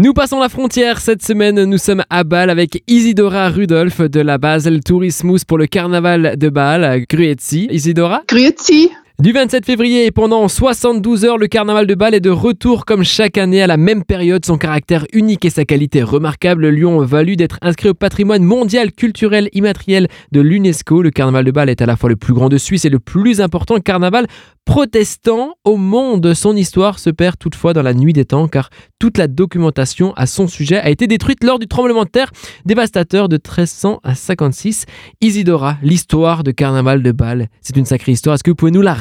[0.00, 1.64] Nous passons la frontière cette semaine.
[1.64, 6.48] Nous sommes à Bâle avec Isidora Rudolph de la Basel Tourismus pour le carnaval de
[6.48, 7.04] Bâle.
[7.10, 7.66] Gruetzi.
[7.68, 8.22] Isidora?
[8.28, 8.90] Gruetzi.
[9.20, 13.02] Du 27 février et pendant 72 heures, le carnaval de Bâle est de retour comme
[13.02, 14.44] chaque année à la même période.
[14.46, 18.92] Son caractère unique et sa qualité remarquable lui ont valu d'être inscrit au patrimoine mondial
[18.92, 21.02] culturel immatériel de l'UNESCO.
[21.02, 23.00] Le carnaval de Bâle est à la fois le plus grand de Suisse et le
[23.00, 24.28] plus important carnaval
[24.64, 26.34] protestant au monde.
[26.34, 30.26] Son histoire se perd toutefois dans la nuit des temps car toute la documentation à
[30.26, 32.30] son sujet a été détruite lors du tremblement de terre
[32.66, 34.84] dévastateur de 1356.
[35.22, 38.34] Isidora, l'histoire de carnaval de Bâle, c'est une sacrée histoire.
[38.34, 38.94] Est-ce que vous pouvez nous la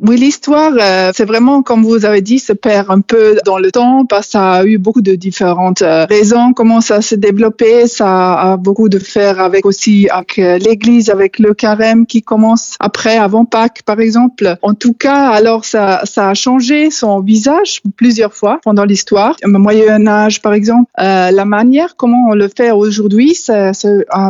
[0.00, 3.70] Oui, l'histoire, euh, c'est vraiment, comme vous avez dit, se perd un peu dans le
[3.70, 7.86] temps parce que ça a eu beaucoup de différentes euh, raisons, comment ça s'est développé.
[7.86, 12.74] Ça a beaucoup de faire avec aussi avec euh, l'église, avec le carême qui commence
[12.80, 14.56] après, avant Pâques, par exemple.
[14.62, 19.36] En tout cas, alors ça, a changé son visage plusieurs fois pendant l'histoire.
[19.44, 23.72] Au Moyen Âge, par exemple, la manière comment on le fait aujourd'hui, c'est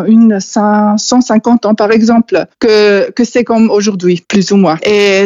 [0.06, 4.76] une 150 ans, par exemple, que c'est comme aujourd'hui, plus ou moins.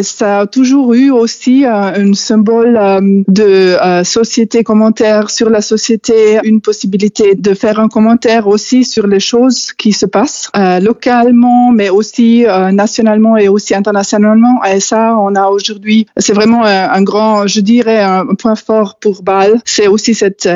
[0.02, 5.60] Ça a toujours eu aussi euh, un symbole euh, de euh, société commentaire sur la
[5.60, 10.50] société, une possibilité de faire un commentaire aussi sur les choses qui se passent
[10.82, 14.62] localement, mais aussi nationalement et aussi internationalement.
[14.64, 19.22] Et ça, on a aujourd'hui, c'est vraiment un, grand, je dirais, un point fort pour
[19.22, 19.60] Bâle.
[19.64, 20.46] C'est aussi cet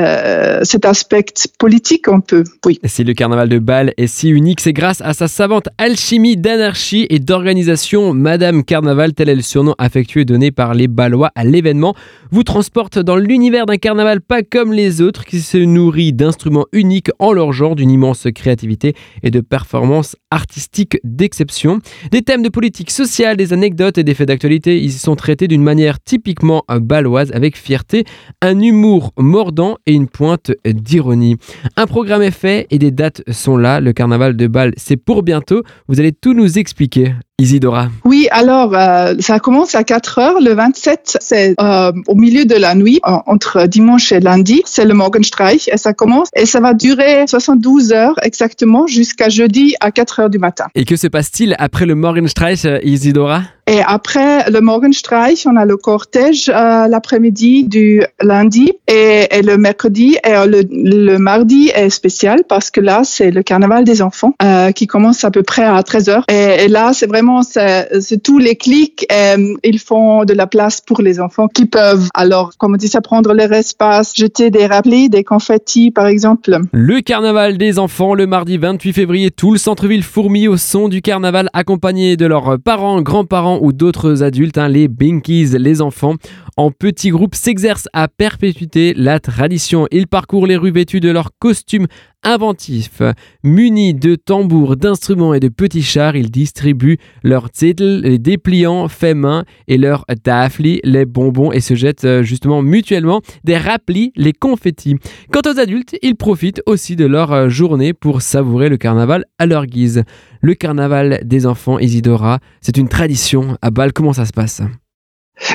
[0.85, 1.25] aspect
[1.59, 2.79] politique un peu, oui.
[2.85, 7.07] Si le carnaval de Bâle est si unique, c'est grâce à sa savante alchimie d'anarchie
[7.11, 8.13] et d'organisation.
[8.15, 11.95] Madame Carnaval, tel est le surnom affectueux donné par les Balois à l'événement,
[12.31, 17.11] vous transporte dans l'univers d'un carnaval pas comme les autres qui se nourrit d'instruments uniques
[17.19, 21.79] en leur genre, d'une immense créativité et de performances artistiques d'exception.
[22.11, 25.63] Des thèmes de politique sociale, des anecdotes et des faits d'actualité, ils sont traités d'une
[25.63, 28.05] manière typiquement baloise avec fierté,
[28.43, 31.37] un humour mordant et une pointe d'ironie.
[31.77, 33.81] Un programme est fait et des dates sont là.
[33.81, 35.63] Le carnaval de Bâle, c'est pour bientôt.
[35.89, 37.15] Vous allez tout nous expliquer.
[37.41, 37.89] Isidora.
[38.05, 40.41] Oui, alors euh, ça commence à 4 heures.
[40.41, 44.63] Le 27, c'est euh, au milieu de la nuit, entre dimanche et lundi.
[44.67, 49.75] C'est le Morgenstreich et ça commence et ça va durer 72 heures exactement jusqu'à jeudi
[49.81, 50.67] à 4 heures du matin.
[50.77, 53.43] Et que se passe-t-il après le Morgenstreich, Isidora?
[53.67, 59.57] Et après le Morgenstreich, on a le cortège euh, l'après-midi du lundi et, et, le
[59.57, 64.35] mercredi et le, le, mardi est spécial parce que là, c'est le carnaval des enfants
[64.43, 66.25] euh, qui commence à peu près à 13 heures.
[66.31, 69.07] Et, et là, c'est vraiment c'est tous les clics.
[69.13, 72.89] Et, ils font de la place pour les enfants qui peuvent alors, comme on dit,
[72.89, 76.59] ça prendre leur espace, jeter des rappels, des confettis par exemple.
[76.73, 81.01] Le carnaval des enfants le mardi 28 février, tout le centre-ville fourmille au son du
[81.03, 86.15] carnaval accompagné de leurs parents, grands-parents ou d'autres adultes, hein, les Binkies, les enfants,
[86.57, 89.87] en petits groupes s'exercent à perpétuer la tradition.
[89.91, 91.87] Ils parcourent les rues vêtus de leurs costumes
[92.25, 93.03] inventifs.
[93.43, 99.17] Munis de tambours, d'instruments et de petits chars, ils distribuent leurs zettel, les dépliants faits
[99.17, 104.33] main et leurs tafli, les bonbons et se jettent euh, justement mutuellement des rapplis, les
[104.33, 104.97] confettis.
[105.31, 109.47] Quant aux adultes, ils profitent aussi de leur euh, journée pour savourer le carnaval à
[109.47, 110.05] leur guise.
[110.41, 113.93] Le carnaval des enfants Isidora, c'est une tradition à Bâle.
[113.93, 114.63] Comment ça se passe?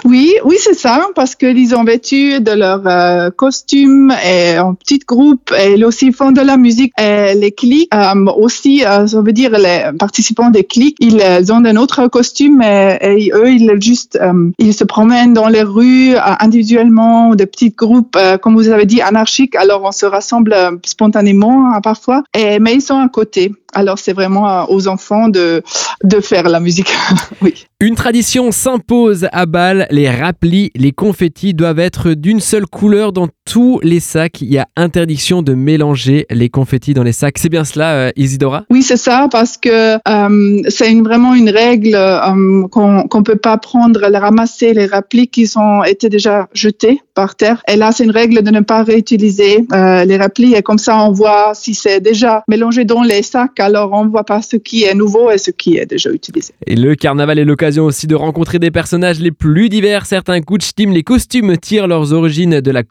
[0.03, 4.99] Oui, oui, c'est ça, parce qu'ils ont vêtu de leur euh, costume et en petit
[4.99, 6.91] groupe et ils aussi font de la musique.
[6.99, 11.53] Et les clics euh, aussi, euh, ça veut dire les participants des clics, ils, ils
[11.53, 16.15] ont un autre costume et, eux, ils juste, euh, ils se promènent dans les rues
[16.15, 19.55] euh, individuellement, des petits groupes, euh, comme vous avez dit, anarchiques.
[19.55, 23.53] Alors on se rassemble spontanément hein, parfois, et, mais ils sont à côté.
[23.73, 25.63] Alors c'est vraiment aux enfants de,
[26.03, 26.91] de faire la musique.
[27.41, 27.65] oui.
[27.79, 33.27] Une tradition s'impose à Bâle, les rapplis, les confettis doivent être d'une seule couleur dans
[33.49, 34.41] tous les sacs.
[34.41, 37.39] Il y a interdiction de mélanger les confettis dans les sacs.
[37.39, 38.65] C'est bien cela, euh, Isidora?
[38.69, 43.37] Oui, c'est ça, parce que euh, c'est une, vraiment une règle euh, qu'on ne peut
[43.37, 47.63] pas prendre, les ramasser les rapplis qui ont été déjà jetés par terre.
[47.67, 50.53] Et là, c'est une règle de ne pas réutiliser les rapplis.
[50.53, 54.09] Et comme ça, on voit si c'est déjà mélangé dans les sacs, alors on ne
[54.09, 56.53] voit pas ce qui est nouveau et ce qui est déjà utilisé.
[56.67, 60.05] Et le carnaval est l'occasion aussi de rencontrer des personnages les plus divers.
[60.05, 60.39] Certains
[60.75, 62.83] Team, les costumes tirent leurs origines de la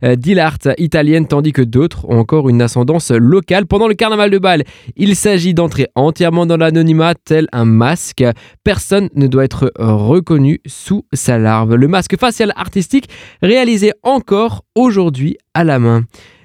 [0.00, 3.66] commedia dell'art italienne, tandis que d'autres ont encore une ascendance locale.
[3.66, 4.64] Pendant le carnaval de Bâle,
[4.96, 8.24] il s'agit d'entrer entièrement dans l'anonymat, tel un masque.
[8.64, 11.74] Personne ne doit être reconnu sous sa larve.
[11.74, 13.08] Le masque facial artistique
[13.42, 16.04] réalisé encore aujourd'hui à la main.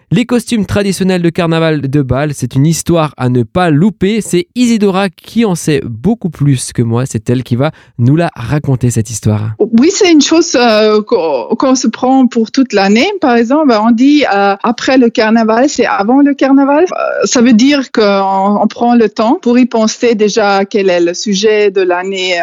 [0.10, 4.22] Les costumes traditionnels de carnaval de Bâle, c'est une histoire à ne pas louper.
[4.22, 7.06] C'est Isidora qui en sait beaucoup plus que moi.
[7.06, 9.56] C'est elle qui va nous la raconter, cette histoire.
[9.60, 13.12] Oui, c'est une chose euh, qu'on se prend pour toute l'année.
[13.20, 16.86] Par exemple, on dit euh, après le carnaval, c'est avant le carnaval.
[16.86, 21.02] Euh, ça veut dire qu'on on prend le temps pour y penser déjà quel est
[21.02, 22.40] le sujet de l'année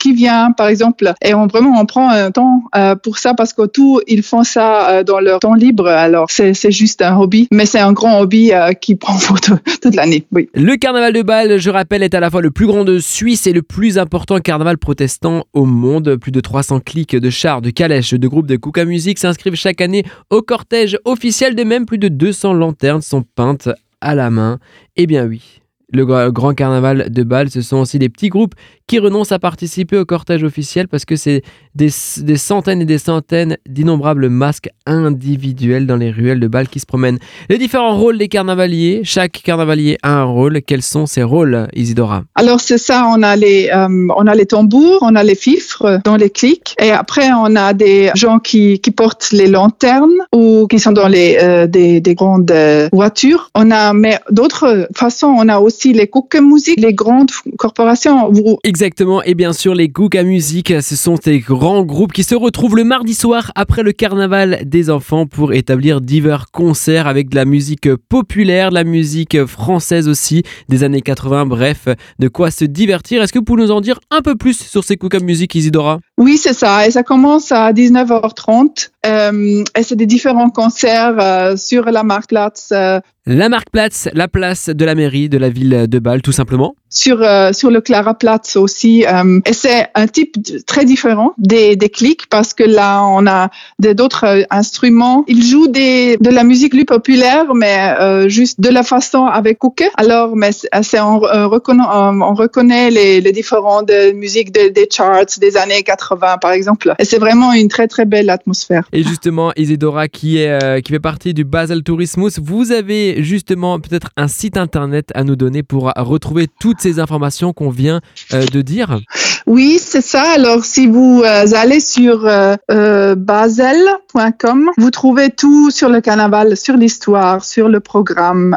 [0.00, 1.12] qui vient, par exemple.
[1.22, 2.62] Et on vraiment on prend un temps
[3.02, 5.86] pour ça parce que tout ils font ça dans leur temps libre.
[5.86, 10.24] Alors c'est juste un hobby, mais c'est un grand hobby qui prend toute l'année.
[10.54, 13.46] Le carnaval de Bâle, je rappelle, est à la fois le plus grand de Suisse
[13.46, 16.16] et le plus important carnaval protestant au monde.
[16.16, 19.80] Plus de 300 clics de chars, de calèches, de groupes de Kuka Music s'inscrivent chaque
[19.80, 21.54] année au cortège officiel.
[21.54, 23.68] De même, plus de 200 lanternes sont peintes
[24.00, 24.58] à la main.
[24.96, 25.60] Eh bien oui,
[25.94, 28.54] le grand carnaval de Bâle, ce sont aussi des petits groupes
[28.86, 31.42] qui renoncent à participer au cortège officiel parce que c'est
[31.74, 36.86] des, centaines et des centaines d'innombrables masques individuels dans les ruelles de Bâle qui se
[36.86, 37.18] promènent.
[37.48, 40.60] Les différents rôles des carnavaliers, chaque carnavalier a un rôle.
[40.62, 42.24] Quels sont ces rôles, Isidora?
[42.34, 46.00] Alors c'est ça, on a les euh, on a les tambours, on a les fifres
[46.04, 50.66] dans les clics et après on a des gens qui, qui portent les lanternes ou
[50.66, 52.52] qui sont dans les euh, des, des, grandes
[52.92, 53.50] voitures.
[53.54, 58.32] On a mais d'autres façons, on a aussi les cook music, les grandes corporations.
[58.64, 62.76] Exactement, et bien sûr les Kuka Music, ce sont ces grands groupes qui se retrouvent
[62.76, 67.44] le mardi soir après le carnaval des enfants pour établir divers concerts avec de la
[67.44, 71.88] musique populaire, la musique française aussi, des années 80, bref,
[72.18, 73.22] de quoi se divertir.
[73.22, 76.00] Est-ce que vous pouvez nous en dire un peu plus sur ces Kuka Music, Isidora?
[76.16, 81.56] Oui, c'est ça, et ça commence à 19h30, euh, et c'est des différents concerts euh,
[81.56, 85.98] sur la Marktplatz, euh, la Marktplatz, la place de la mairie de la ville de
[85.98, 86.76] Bâle, tout simplement.
[86.96, 91.88] Sur euh, sur le Claraplatz aussi, euh, et c'est un type très différent des, des
[91.88, 93.50] clics parce que là on a
[93.80, 95.24] d'autres euh, instruments.
[95.26, 99.84] Ils jouent des de la musique plus populaire, mais juste de la façon avec Cookie.
[99.96, 105.82] Alors, mais c'est on, reconnaît on reconnaît les, les différentes musiques des charts des années
[105.82, 106.94] 80 par exemple.
[107.00, 108.88] Et c'est vraiment une très très belle atmosphère.
[108.92, 114.10] Et justement, Isidora qui est qui fait partie du Basel Tourismus, vous avez justement peut-être
[114.16, 118.02] un site internet à nous donner pour retrouver toutes ces informations qu'on vient
[118.34, 119.00] euh, de dire?
[119.46, 120.22] Oui, c'est ça.
[120.34, 126.76] Alors, si vous euh, allez sur euh, basel.com, vous trouvez tout sur le carnaval, sur
[126.76, 128.56] l'histoire, sur le programme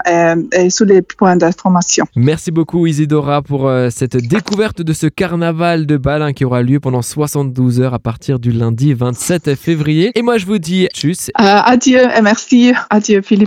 [0.51, 2.05] et sur les points d'information.
[2.15, 7.01] Merci beaucoup Isidora pour cette découverte de ce carnaval de Bâle qui aura lieu pendant
[7.01, 10.11] 72 heures à partir du lundi 27 février.
[10.15, 11.31] Et moi, je vous dis tchuss.
[11.35, 12.73] adieu et merci.
[12.89, 13.45] Adieu Philippe.